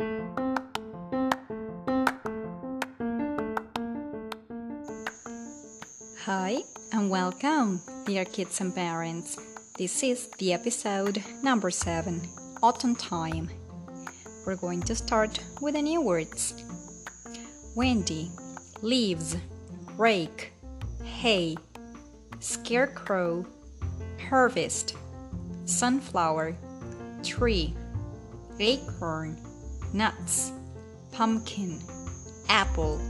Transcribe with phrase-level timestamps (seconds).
[0.00, 0.18] Hi
[6.92, 9.36] and welcome, dear kids and parents.
[9.76, 12.22] This is the episode number 7,
[12.62, 13.50] Autumn Time.
[14.46, 16.54] We're going to start with the new words
[17.74, 18.30] windy,
[18.82, 19.36] leaves,
[19.96, 20.52] rake,
[21.02, 21.56] hay,
[22.38, 23.44] scarecrow,
[24.28, 24.94] harvest,
[25.64, 26.54] sunflower,
[27.24, 27.74] tree,
[28.60, 29.36] acorn,
[29.92, 30.52] nuts,
[31.12, 31.78] pumpkin,
[32.48, 33.00] apple,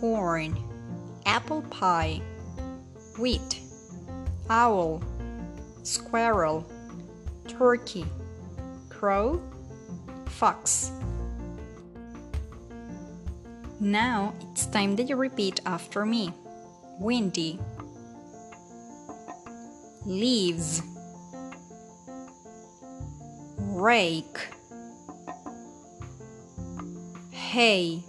[0.00, 0.56] corn,
[1.26, 2.20] apple pie,
[3.18, 3.60] wheat,
[4.50, 5.02] owl,
[5.82, 6.66] squirrel,
[7.46, 8.06] turkey,
[8.88, 9.40] crow,
[10.26, 10.90] fox.
[13.80, 16.32] Now it's time that you repeat after me.
[16.98, 17.60] Windy,
[20.04, 20.82] leaves,
[23.56, 24.48] rake,
[27.48, 28.04] hay,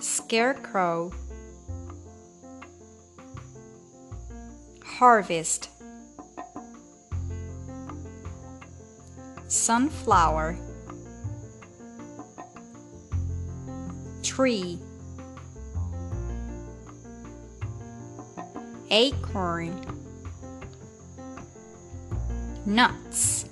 [0.00, 1.12] scarecrow,
[4.84, 5.70] harvest,
[9.46, 10.58] sunflower,
[14.24, 14.80] tree,
[18.90, 19.80] acorn,
[22.66, 23.47] nuts,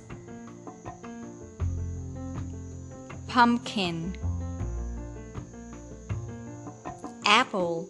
[3.37, 4.17] pumpkin,
[7.27, 7.87] apple,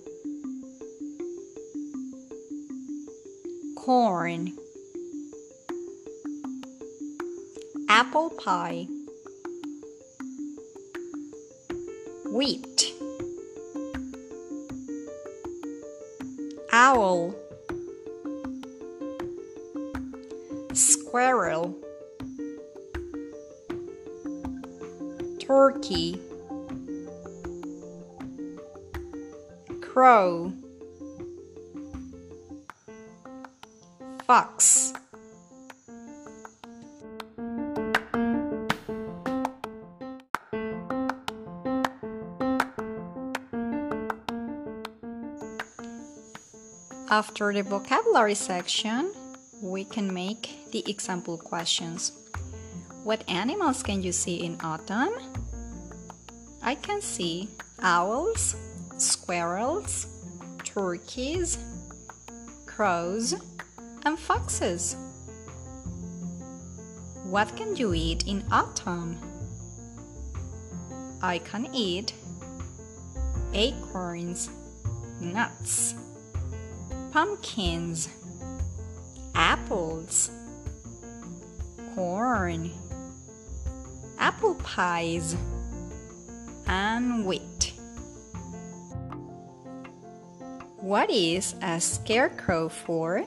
[3.76, 4.52] corn,
[7.88, 8.88] apple pie,
[12.32, 12.92] wheat,
[16.72, 17.32] owl,
[20.72, 21.72] squirrel,
[25.46, 26.20] turkey,
[29.80, 30.52] crow,
[34.26, 34.92] fox.
[47.08, 49.12] After the vocabulary section,
[49.62, 52.25] we can make the example questions.
[53.06, 55.14] What animals can you see in autumn?
[56.60, 57.48] I can see
[57.80, 58.56] owls,
[58.96, 60.08] squirrels,
[60.64, 61.56] turkeys,
[62.66, 63.36] crows,
[64.04, 64.96] and foxes.
[67.22, 69.16] What can you eat in autumn?
[71.22, 72.12] I can eat
[73.54, 74.50] acorns,
[75.20, 75.94] nuts,
[77.12, 78.08] pumpkins,
[79.36, 80.32] apples,
[81.94, 82.72] corn,
[84.18, 85.36] apple pies,
[86.66, 87.72] and wheat.
[90.78, 93.24] What is a scarecrow for?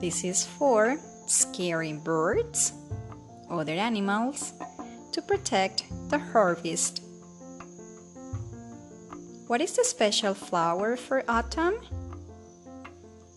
[0.00, 2.72] This is for scaring birds,
[3.48, 4.52] other animals,
[5.12, 7.02] to protect the harvest.
[9.46, 11.78] What is the special flower for autumn?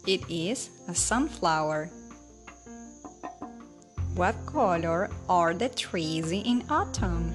[0.07, 1.91] It is a sunflower.
[4.19, 7.31] What color are the trees in autumn?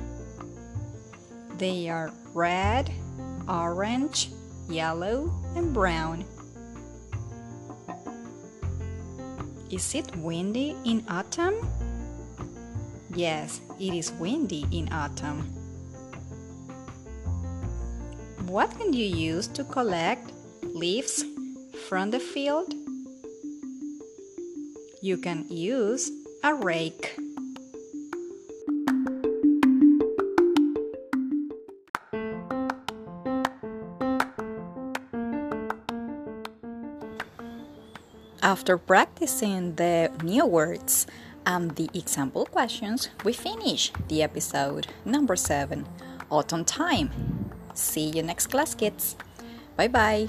[1.56, 2.92] They are red,
[3.48, 4.28] orange,
[4.68, 6.26] yellow, and brown.
[9.70, 11.54] Is it windy in autumn?
[13.14, 15.40] Yes, it is windy in autumn.
[18.44, 21.24] What can you use to collect leaves
[21.88, 22.74] from the field?
[25.00, 26.10] You can use
[26.44, 27.16] a rake.
[38.42, 41.06] After practicing the new words
[41.46, 45.86] and the example questions, we finish the episode number 7
[46.30, 47.10] Autumn Time.
[47.72, 49.16] See you next class, kids.
[49.76, 50.28] Bye bye.